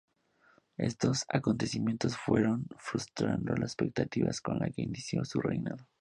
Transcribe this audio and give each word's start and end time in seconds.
Estos 0.79 1.25
acontecimientos 1.29 2.17
frustraron 2.17 3.45
las 3.45 3.61
expectativas 3.73 4.41
con 4.41 4.57
las 4.57 4.73
que 4.73 4.81
inició 4.81 5.23
su 5.23 5.39
reinado. 5.41 5.85